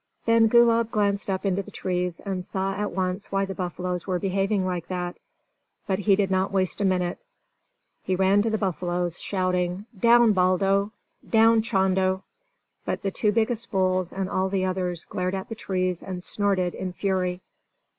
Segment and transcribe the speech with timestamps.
[0.25, 4.17] Then Gulab glanced up into the trees, and saw at once why the buffaloes were
[4.17, 5.19] behaving like that.
[5.85, 7.23] But he did not waste a minute.
[8.01, 10.91] He ran to the buffaloes, shouting: "Down, Baldo!
[11.29, 12.23] Down, Chando!"
[12.83, 16.73] But the two biggest bulls and all the others glared at the trees and snorted
[16.73, 17.41] in fury.